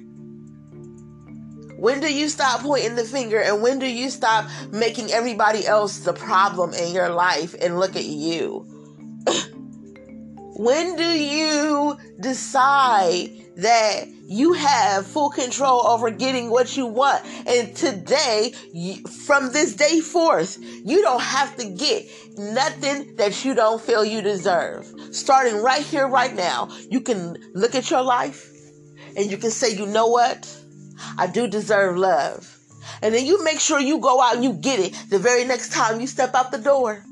When 1.75 2.01
do 2.01 2.13
you 2.13 2.29
stop 2.29 2.61
pointing 2.61 2.95
the 2.95 3.03
finger 3.03 3.41
and 3.41 3.63
when 3.63 3.79
do 3.79 3.87
you 3.87 4.11
stop 4.11 4.47
making 4.71 5.11
everybody 5.11 5.65
else 5.65 5.97
the 5.99 6.13
problem 6.13 6.71
in 6.75 6.93
your 6.93 7.09
life 7.09 7.55
and 7.59 7.79
look 7.79 7.95
at 7.95 8.05
you? 8.05 8.67
when 10.55 10.95
do 10.95 11.03
you 11.03 11.97
decide 12.19 13.43
that 13.55 14.07
you 14.25 14.53
have 14.53 15.05
full 15.05 15.29
control 15.29 15.85
over 15.85 16.09
getting 16.09 16.49
what 16.49 16.75
you 16.75 16.87
want. 16.87 17.23
And 17.45 17.75
today, 17.75 18.53
from 19.25 19.51
this 19.51 19.75
day 19.75 19.99
forth, 19.99 20.57
you 20.61 21.01
don't 21.01 21.21
have 21.21 21.55
to 21.57 21.69
get 21.69 22.07
nothing 22.37 23.15
that 23.17 23.45
you 23.45 23.53
don't 23.53 23.81
feel 23.81 24.03
you 24.03 24.21
deserve. 24.21 24.91
Starting 25.11 25.61
right 25.61 25.83
here, 25.83 26.07
right 26.07 26.33
now, 26.33 26.69
you 26.89 27.01
can 27.01 27.37
look 27.53 27.75
at 27.75 27.91
your 27.91 28.01
life 28.01 28.49
and 29.15 29.29
you 29.29 29.37
can 29.37 29.51
say, 29.51 29.75
you 29.75 29.85
know 29.85 30.07
what? 30.07 30.49
I 31.17 31.27
do 31.27 31.47
deserve 31.47 31.97
love. 31.97 32.49
And 33.01 33.13
then 33.13 33.25
you 33.25 33.43
make 33.43 33.59
sure 33.59 33.79
you 33.79 33.99
go 33.99 34.21
out 34.21 34.35
and 34.35 34.43
you 34.43 34.53
get 34.53 34.79
it 34.79 34.95
the 35.09 35.19
very 35.19 35.43
next 35.43 35.73
time 35.73 35.99
you 36.01 36.07
step 36.07 36.33
out 36.33 36.51
the 36.51 36.57
door. 36.57 37.03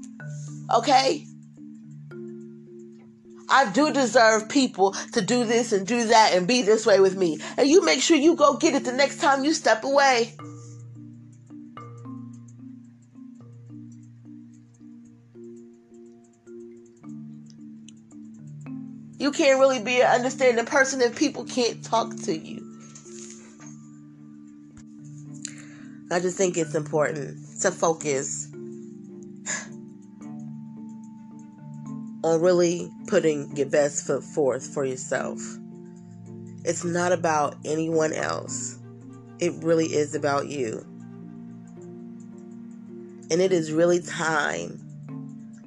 Okay? 0.74 1.26
I 3.52 3.70
do 3.70 3.92
deserve 3.92 4.48
people 4.48 4.94
to 5.12 5.22
do 5.22 5.44
this 5.44 5.74
and 5.74 5.86
do 5.86 6.06
that 6.06 6.34
and 6.34 6.48
be 6.48 6.62
this 6.62 6.86
way 6.86 7.02
with 7.02 7.18
me. 7.18 7.40
And 7.58 7.68
you 7.68 7.84
make 7.84 8.02
sure 8.02 8.16
you 8.16 8.36
go 8.36 8.56
get 8.56 8.74
it 8.74 8.86
the 8.86 8.94
next 8.94 9.20
time 9.20 9.44
you 9.44 9.54
step 9.54 9.84
away. 9.84 10.34
You 19.20 19.32
can't 19.32 19.60
really 19.60 19.84
be 19.84 20.02
an 20.02 20.08
understanding 20.08 20.66
person 20.66 21.02
if 21.02 21.16
people 21.16 21.44
can't 21.44 21.84
talk 21.84 22.16
to 22.24 22.36
you. 22.36 22.68
I 26.10 26.20
just 26.20 26.38
think 26.38 26.58
it's 26.58 26.74
important 26.74 27.38
to 27.62 27.72
focus 27.72 28.51
on 32.32 32.40
really 32.40 32.90
putting 33.08 33.56
your 33.58 33.68
best 33.68 34.08
foot 34.08 34.24
forth 34.24 34.66
for 34.66 34.86
yourself. 34.86 35.42
It's 36.64 36.86
not 36.86 37.12
about 37.12 37.58
anyone 37.66 38.14
else, 38.14 38.80
it 39.40 39.54
really 39.64 39.88
is 39.88 40.16
about 40.16 40.48
you. 40.48 40.86
And 43.30 43.42
it 43.42 43.52
is 43.52 43.72
really 43.72 44.02
time 44.02 44.80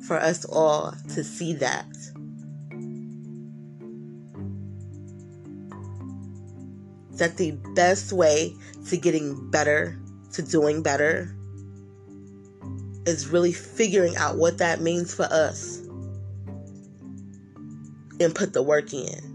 for 0.07 0.17
us 0.17 0.45
all 0.45 0.95
to 1.15 1.25
see 1.25 1.55
that. 1.55 1.87
That 7.19 7.37
the 7.37 7.53
best 7.75 8.13
way 8.13 8.55
to 8.89 8.97
getting 8.97 9.51
better, 9.51 9.99
to 10.33 10.43
doing 10.43 10.83
better, 10.83 11.35
is 13.07 13.29
really 13.29 13.53
figuring 13.53 14.17
out 14.17 14.37
what 14.37 14.59
that 14.59 14.81
means 14.81 15.15
for 15.15 15.25
us 15.25 15.84
and 18.21 18.35
put 18.35 18.53
the 18.53 18.63
work 18.63 18.93
in. 18.93 19.35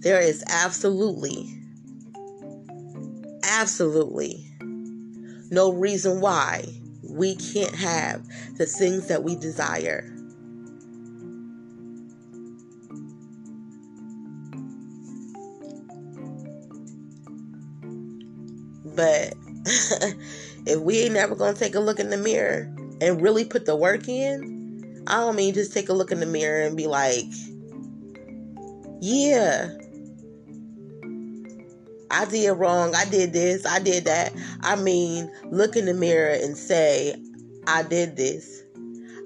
There 0.00 0.20
is 0.20 0.42
absolutely, 0.48 1.48
absolutely 3.44 4.44
no 5.52 5.70
reason 5.72 6.20
why 6.20 6.64
we 7.02 7.36
can't 7.36 7.74
have 7.74 8.26
the 8.56 8.66
things 8.66 9.06
that 9.08 9.22
we 9.22 9.36
desire. 9.36 10.08
But 18.96 19.34
if 20.66 20.80
we 20.80 21.00
ain't 21.00 21.14
never 21.14 21.36
gonna 21.36 21.56
take 21.56 21.74
a 21.74 21.80
look 21.80 22.00
in 22.00 22.10
the 22.10 22.16
mirror 22.16 22.74
and 23.02 23.20
really 23.20 23.44
put 23.44 23.66
the 23.66 23.74
work 23.74 24.08
in, 24.08 25.02
I 25.08 25.16
don't 25.16 25.34
mean 25.34 25.54
just 25.54 25.72
take 25.72 25.88
a 25.88 25.92
look 25.92 26.12
in 26.12 26.20
the 26.20 26.26
mirror 26.26 26.62
and 26.62 26.76
be 26.76 26.86
like, 26.86 27.26
yeah, 29.00 29.72
I 32.12 32.24
did 32.26 32.52
wrong. 32.52 32.94
I 32.94 33.04
did 33.06 33.32
this. 33.32 33.66
I 33.66 33.80
did 33.80 34.04
that. 34.04 34.32
I 34.60 34.76
mean, 34.76 35.32
look 35.50 35.74
in 35.74 35.86
the 35.86 35.94
mirror 35.94 36.30
and 36.30 36.56
say, 36.56 37.16
I 37.66 37.82
did 37.82 38.16
this. 38.16 38.62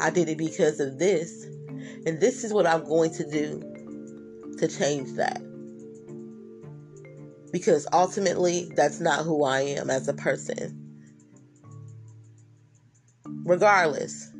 I 0.00 0.08
did 0.08 0.30
it 0.30 0.38
because 0.38 0.80
of 0.80 0.98
this. 0.98 1.44
And 2.06 2.18
this 2.18 2.44
is 2.44 2.54
what 2.54 2.66
I'm 2.66 2.84
going 2.84 3.12
to 3.12 3.30
do 3.30 3.60
to 4.56 4.68
change 4.68 5.12
that. 5.16 5.42
Because 7.52 7.86
ultimately, 7.92 8.70
that's 8.74 9.00
not 9.00 9.24
who 9.24 9.44
I 9.44 9.60
am 9.60 9.90
as 9.90 10.08
a 10.08 10.14
person 10.14 10.85
regardless. 13.46 14.32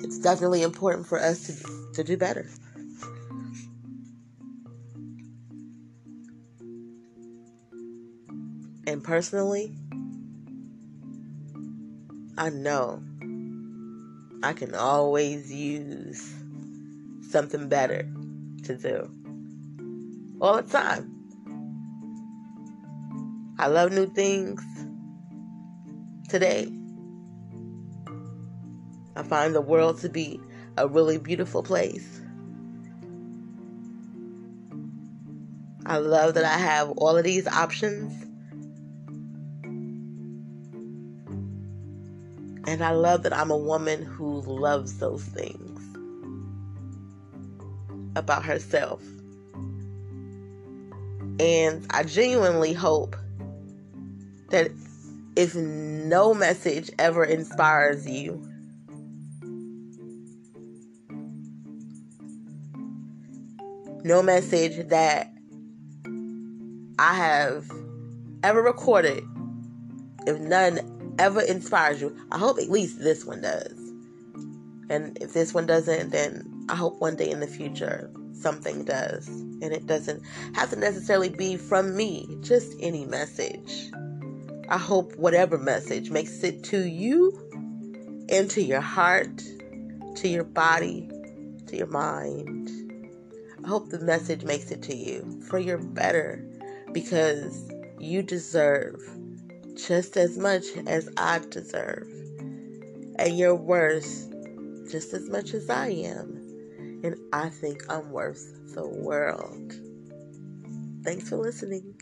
It's 0.00 0.18
definitely 0.18 0.62
important 0.62 1.06
for 1.06 1.18
us 1.18 1.46
to, 1.46 1.92
to 1.94 2.04
do 2.04 2.16
better. 2.16 2.46
And 8.88 9.02
personally, 9.02 9.72
I 12.36 12.50
know 12.50 13.02
I 14.42 14.52
can 14.52 14.74
always 14.74 15.52
use 15.52 16.34
something 17.30 17.68
better 17.68 18.08
to 18.66 18.76
do 18.76 19.10
all 20.40 20.62
the 20.62 20.70
time. 20.70 21.12
I 23.58 23.68
love 23.68 23.92
new 23.92 24.06
things 24.06 24.62
today. 26.28 26.70
I 29.16 29.22
find 29.22 29.54
the 29.54 29.62
world 29.62 30.00
to 30.00 30.08
be 30.08 30.40
a 30.76 30.86
really 30.86 31.16
beautiful 31.16 31.62
place. 31.62 32.20
I 35.86 35.98
love 35.98 36.34
that 36.34 36.44
I 36.44 36.58
have 36.58 36.90
all 36.90 37.16
of 37.16 37.24
these 37.24 37.46
options. 37.46 38.12
And 42.68 42.82
I 42.82 42.90
love 42.90 43.22
that 43.22 43.32
I'm 43.32 43.52
a 43.52 43.56
woman 43.56 44.02
who 44.02 44.42
loves 44.42 44.98
those 44.98 45.22
things 45.22 45.75
about 48.16 48.44
herself. 48.44 49.00
And 51.38 51.86
I 51.90 52.02
genuinely 52.02 52.72
hope 52.72 53.14
that 54.50 54.70
if 55.36 55.54
no 55.54 56.32
message 56.32 56.90
ever 56.98 57.24
inspires 57.24 58.08
you, 58.08 58.42
no 64.02 64.22
message 64.22 64.88
that 64.88 65.30
I 66.98 67.14
have 67.14 67.70
ever 68.42 68.62
recorded, 68.62 69.22
if 70.26 70.40
none 70.40 71.14
ever 71.18 71.42
inspires 71.42 72.00
you, 72.00 72.16
I 72.32 72.38
hope 72.38 72.58
at 72.58 72.70
least 72.70 72.98
this 72.98 73.26
one 73.26 73.42
does. 73.42 73.72
And 74.88 75.18
if 75.20 75.34
this 75.34 75.52
one 75.52 75.66
doesn't, 75.66 76.10
then 76.10 76.55
I 76.68 76.74
hope 76.74 77.00
one 77.00 77.16
day 77.16 77.30
in 77.30 77.40
the 77.40 77.46
future 77.46 78.10
something 78.32 78.84
does. 78.84 79.28
And 79.28 79.72
it 79.72 79.86
doesn't 79.86 80.22
have 80.54 80.70
to 80.70 80.76
necessarily 80.76 81.28
be 81.28 81.56
from 81.56 81.96
me, 81.96 82.38
just 82.40 82.74
any 82.80 83.04
message. 83.04 83.90
I 84.68 84.78
hope 84.78 85.16
whatever 85.16 85.58
message 85.58 86.10
makes 86.10 86.42
it 86.42 86.64
to 86.64 86.86
you, 86.86 88.26
into 88.28 88.62
your 88.62 88.80
heart, 88.80 89.42
to 90.16 90.28
your 90.28 90.44
body, 90.44 91.08
to 91.68 91.76
your 91.76 91.86
mind. 91.86 92.70
I 93.64 93.68
hope 93.68 93.88
the 93.88 94.00
message 94.00 94.44
makes 94.44 94.70
it 94.70 94.82
to 94.82 94.94
you 94.94 95.40
for 95.48 95.58
your 95.58 95.78
better 95.78 96.44
because 96.92 97.70
you 97.98 98.22
deserve 98.22 99.00
just 99.74 100.16
as 100.16 100.36
much 100.36 100.64
as 100.86 101.08
I 101.16 101.40
deserve. 101.50 102.08
And 103.18 103.38
you're 103.38 103.54
worth 103.54 104.32
just 104.90 105.14
as 105.14 105.28
much 105.28 105.54
as 105.54 105.70
I 105.70 105.88
am. 105.88 106.35
And 107.06 107.16
I 107.32 107.50
think 107.50 107.84
I'm 107.88 108.10
worth 108.10 108.74
the 108.74 108.84
world. 108.84 109.72
Thanks 111.04 111.28
for 111.28 111.36
listening. 111.36 111.94